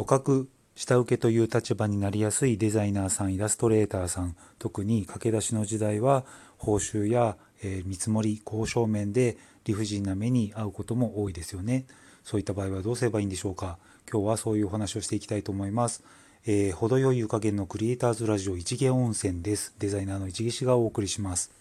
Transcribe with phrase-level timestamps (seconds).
[0.00, 6.24] とかく下請けという立場になりやすいデザイナーさんイラストレーターさん特に駆け出しの時代は
[6.56, 9.36] 報酬や、えー、見積もり交渉面で
[9.66, 11.84] 理不尽な目に遭うことも多いですよね
[12.24, 13.76] そういった場合はどうすればいいんでしょうか
[14.10, 16.02] 今日はそういうお話をしていきたいと思います
[16.46, 19.74] えー、程よい湯加減のクリエイターズラジオ一芸温泉です。
[19.78, 21.52] デザイナーの一芸氏がお送りします。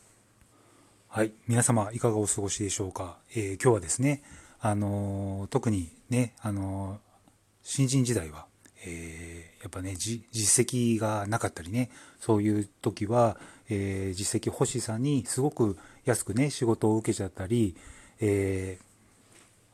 [1.10, 1.34] はい。
[1.50, 3.18] 皆様、いかがお過ごしでしょうか。
[3.36, 4.24] えー、今日はですね、
[4.62, 7.02] あのー、特にね、あの
[7.64, 8.46] 新人時代は、
[8.86, 10.24] えやっぱね、実
[10.68, 13.38] 績がなかったりね、そういう時は、
[13.70, 17.76] え実績欲しさにすごく安くね、仕事を受けちゃったり、
[18.20, 18.90] えー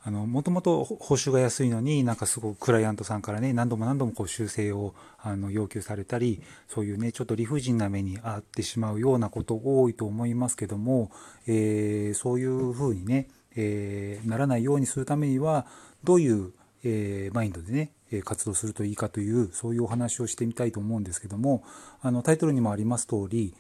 [0.08, 11.10] あの、もともと報酬が安いのになんかすごくクライアントさんからね、何度も何度もこう修正をあの要求されたり、そういうね、ちょっと理不尽な目に遭ってしまうようなこと多いと思いますけども、
[11.48, 15.66] えー、そういうふうにね、えー、ならないようにするためには、
[16.04, 16.54] どういう、
[16.86, 17.92] えー、マインドでね、
[18.24, 21.64] 活動するといいかという、そういうお話をしてみたいと思うんですけども、
[22.02, 23.54] あの、タイトルにもあります通り、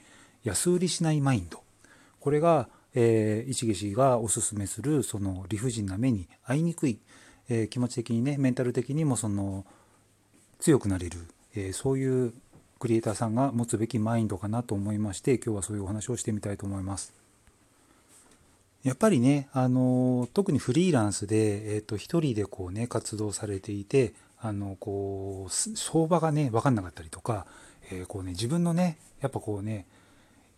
[0.44, 1.62] 安売りしないマインド。
[2.20, 6.98] これが、えー、市毛氏がおすすめするその理不尽な目に遭いにくい、
[7.50, 9.66] えー、気持ち的にねメンタル的にもその
[10.60, 11.20] 強くなれる、
[11.56, 12.34] えー、そういう
[12.80, 17.25] クリエイターさんが持つべきマインドかなと思いまして今日はそういうお話をしてみたいと思います。
[18.86, 27.48] やっぱりね、あの特にフリーランスで、えーと、一人でこうね活動されていてあのこう相場がね分かんなかったりとか、
[27.92, 29.88] えー、こうね自分のねやっぱこうね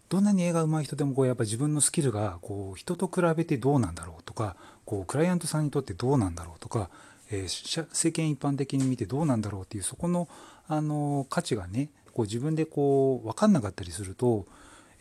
[0.10, 6.90] どんなに絵が上手い人でもこうやっぱ自分のスキルがこう人と比べてどうなんだろうとかこうクライアントさんにとってどうなんだろうとか、
[7.32, 10.28] えー、世間一般的に見てどうなんだろうっていうそこの
[10.68, 14.46] あの価値がねこう自分でこう分かんなかったりすると、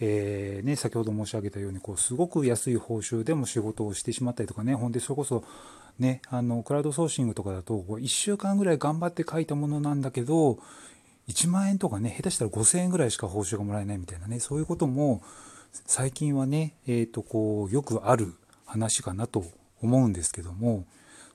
[0.01, 5.43] えー、ね、先ほど申し上げたようにこうすごく安い報酬でも仕事をしてしまったりとかねほんでそれこそ
[5.99, 10.59] ねあのクラウドソーシングとかだとこう1週間ぐらい頑張って書いたものなんだけど
[11.29, 15.23] 1万円とかね、下手したら5000円ぐらいしか報酬がもらえないみたいなね、そういうことも
[15.73, 18.35] 最近はね、え、ー、と、こう、よくある
[18.65, 19.45] 話かなと
[19.83, 20.87] 思うんですけども、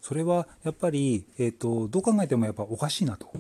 [0.02, 3.32] それはやっぱり、え、ー、と、どう考えてもやっぱおかしいなと。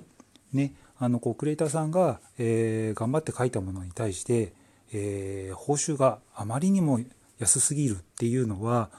[0.53, 4.53] ね、あの、こう、クリエイターさんが、えー、頑張って書いたものに対して、
[4.94, 7.00] えー、報酬があまりにも
[7.40, 8.90] 安すぎるっていうのは、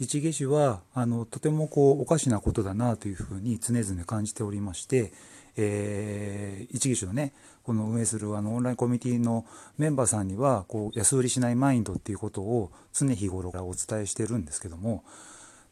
[0.00, 5.12] 一下手はあのとてもこうおかしなことだなというふうに常々感じておりまして、
[5.56, 7.34] えー、一義手のね
[7.64, 9.44] この運営するあのオンラインコミュニティの
[9.76, 15.04] メンバーさんにはこう安売りしないマインドっていうことを常日頃からお伝えしてるんですけども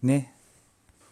[0.03, 0.35] ね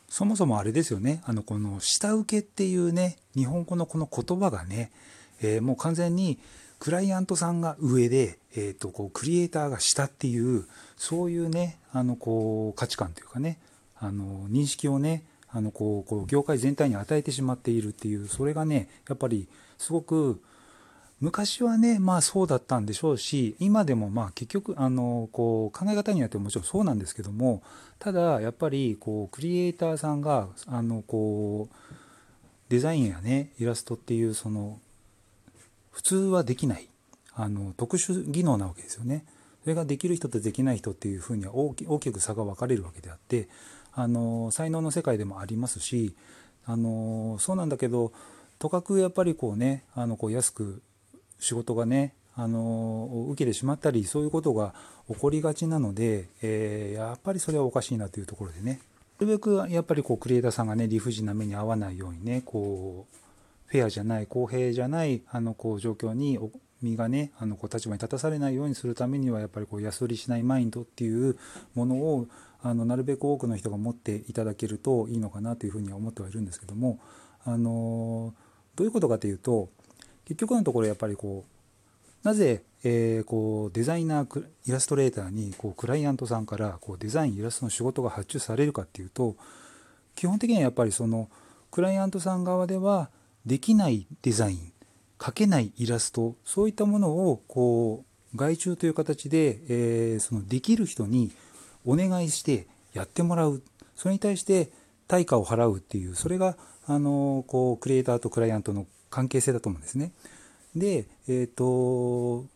[0.08, 1.20] そもそもあれですよね。
[1.24, 4.92] あのこの下請けっていうね日本語のこの言葉がね、
[5.40, 6.38] えー、もう完全に
[6.78, 10.66] クライアントさんが上で、えーと、こうクリエイターが下っていう
[10.96, 13.58] そういうねあのこう価値観というかね
[13.98, 19.48] あの認識をねあのこうこう業界全体に与えてしまっているっていうそれがねやっぱり
[19.78, 20.40] すごく
[21.20, 27.62] 昔はねまあそうだったんでしょうし今でもまあ結局あのこう考え方によってももちろんそうなんですけども
[27.98, 31.84] ただやっぱりこうクリエイターさんがあのこう
[32.68, 34.78] デザインやねイラストっていうその
[35.96, 36.90] 普通はできない
[37.32, 39.24] あの特殊技能なわけですよね。
[39.62, 43.48] それができる人とできない人っていうふうには大きく差が分かれるわけであって
[43.94, 46.14] あの才能の世界でもありますし
[46.66, 48.12] あのそうなんだけど
[48.58, 50.82] とかくやっぱりこうねあのこう安く
[51.40, 54.74] 仕事がねあの受けてしまったりそういうことが
[55.08, 58.80] 起こりがちなので、えー、やっぱりそれはおかしいなというところでね
[59.18, 63.25] なるべくやっぱりこうクリエイターさんがね理不尽な目に遭わないようにねこう
[63.66, 66.38] フェアじゃない公平じゃないあのこう状況に
[66.82, 71.36] 身がねあのこう立場に立たされないようにするためにはやっぱりこう安売りしないマインドっていう
[71.74, 72.26] ものを
[72.62, 76.98] あのなるべく多くの人が持っていただけるといいのかなというふうには思ってはいるんですけども
[77.44, 78.34] あの
[78.74, 79.68] どういうことかというと
[80.24, 89.36] 結局のところやっぱりこうなぜ、え、こうデザイナーイラストレーターにこうクライアントさんからこうデザインイラストの仕事が発注されるかっていうと
[90.16, 91.30] 基本的にはやっぱりその
[91.70, 93.10] クライアントさん側では
[93.46, 94.72] できないデザイン
[95.18, 98.04] 描けないイラストそういったものをこ
[98.34, 101.32] う外注という形で、えー、そのできる人に
[101.86, 103.62] お願いしてやってもらう
[103.94, 104.70] それに対して
[105.08, 106.56] 対価を払うっていうそれが
[106.86, 110.12] あのこうクリエイターとクライアントの関係性だと思うんですね。
[110.74, 112.46] で、えーと、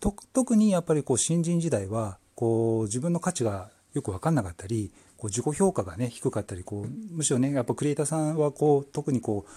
[0.00, 9.50] と特にやっぱりこう新人時代はこう自分の価値がよく分かんなかったりこう自己評価がね低かったりこうむしろねやっぱクリエイターさんはこう特にこう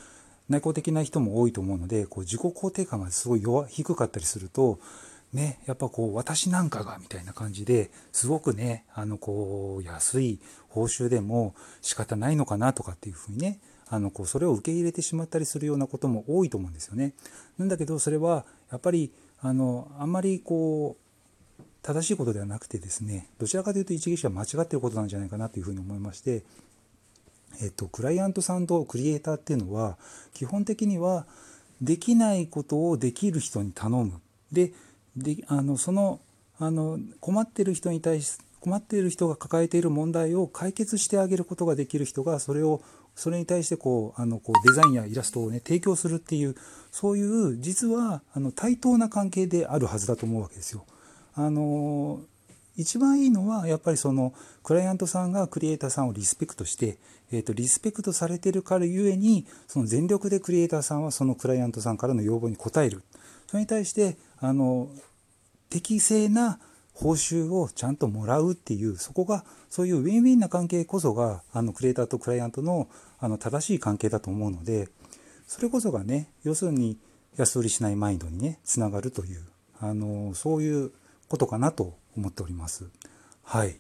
[0.52, 4.80] 内向的な人も多いと思うのでこう自己肯定感がすごい弱低かったりすると
[5.34, 13.62] ね、やっぱこう、私なんかがみたいな感じですごくね、あのこう、安い報酬でも仕方ないのかなとかっていうふうにね、
[13.92, 17.14] あのこうそれを受け入れてしまったりするようなことも多いと思うんですよね。
[17.58, 19.12] なんだけどそれはやっぱり
[19.42, 20.96] あのあんまりこ
[21.60, 26.44] う正しいことではなくてですねどちらかというと一撃者は間違っていることなんじゃないかなというふうに思いまして、
[27.62, 29.98] えっと、クライアントさんとクリエイターっていうのは
[30.34, 31.26] 基本的には
[31.82, 34.22] できないことをできる人に頼む。
[34.52, 34.72] で
[35.16, 36.20] であのその
[36.58, 42.82] あの困ってる人に対し困っている人が抱えている問題を解決してあげることができる人がそれを
[43.16, 46.56] それに対してこうあのこうデザインやイラストをね提供するっていう
[46.92, 50.86] そういう実はあの対等な関係であるはずだと思うわけですよ。
[51.34, 52.22] あの
[52.78, 54.34] 一番いいのはやっぱりその
[54.64, 56.98] クライアントさんがクリエイターさんをリスペクトして、
[57.32, 63.04] えー、とリスペクトされてるからゆえにその全力でクリエイターさんはそのクライアントさんからの要望に応える。
[63.48, 64.90] それに対してあの
[65.70, 66.60] 適正な
[66.94, 72.88] 報酬をちゃんともらうっていうそこがそういうウィンウィンな関係こそがあのクリエイターとクライアントの
[73.20, 74.88] あの正しい関係だと思うので
[75.48, 76.98] それこそがね要するに
[77.38, 79.42] 安売りしないマインドにねつながるという
[79.80, 80.92] あのそういう
[81.32, 82.90] ことかなと思っております。
[83.44, 83.78] はい。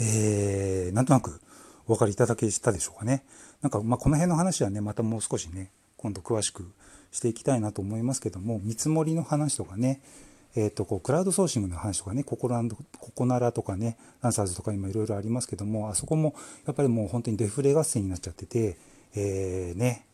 [0.00, 1.40] えー、なんとなく
[1.86, 3.24] お分かりいただけたでしょうかね。
[3.62, 6.70] なんかまあこの辺の話はねまたもう少しね今度詳しく
[7.10, 10.00] していきたいなと思いますけども見積もりの話とかね
[10.56, 16.34] えーと、こうクラウドソーシングの話とかねココランドココナラとかねランサーズとか今いろいろありますけどもあそこも
[16.66, 18.76] やっぱりもう本当にデフレ合戦になっちゃってて、
[19.14, 20.06] えー、ね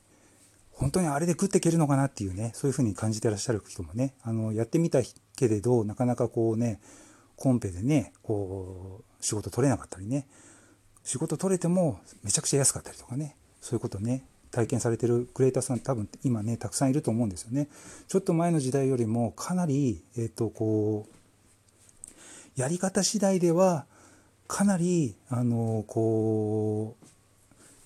[0.76, 5.00] 本当にあれで食っていけるのかなっていうねそういうふうに感じてらっしゃる人もねあのやってみた
[5.36, 6.80] けれどなかなかこうね
[7.36, 10.26] コンペでねこう仕事取れなかったりね
[11.04, 17.68] 仕事取れてもめちゃくちゃ安かったりとかねそういうことね体験されてるクリエイターさん多分今ねたくさんいると思うんですよね。
[18.06, 23.84] ちょっと前の時代よりもかなり、えっ、とこうやり方次第では
[24.46, 27.06] かなりあのこう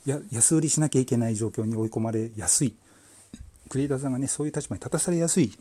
[0.08, 2.74] や安売りしなきゃいけない状況に追い込まれやすい
[3.68, 5.52] クリエイターさんがねそういう立場に立たされやすい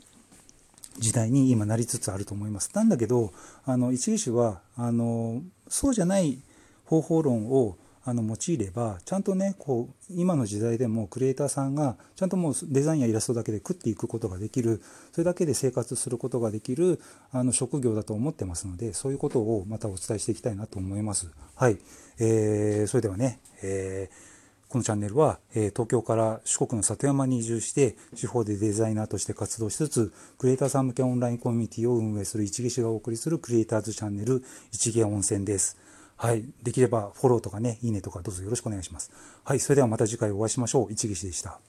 [0.98, 2.72] 時代に今なりつつあると思います。
[2.74, 3.32] なんだけど
[3.66, 6.40] あの一義手はあのそうじゃない
[6.86, 17.02] 方法論をあの用いればちゃんとねこう今の時代でもクリエイターさんがちゃんともうデザインやイラストだけで食っていくことができるそれだけで生活することができる
[17.34, 21.30] あの職業だと思ってますのでそういうことをまたお伝えしていきたいなと思います。
[21.56, 21.78] はい、
[22.18, 24.37] えー、それではね、えー
[24.70, 35.78] このチャンネルは、え東京から四国の里山に移住して地方でデザイナーとして活動しつつクリエイターさん向けオンラインコミュニティを運営する一芸師がお送りするクリエイターズチャンネル一芸温泉です。
[36.18, 36.44] はい。
[36.64, 39.12] できればフォローとかね、いいねとかどうぞよろしくお願いします。
[39.44, 39.60] はい。
[39.60, 40.92] それではまた次回お会いしましょう。
[40.92, 41.60] 一岸でした。